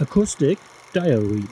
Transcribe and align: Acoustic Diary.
Acoustic 0.00 0.58
Diary. 0.92 1.44